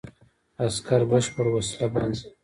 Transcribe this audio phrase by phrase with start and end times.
[0.65, 2.29] عسکر بشپړ وسله بند وو.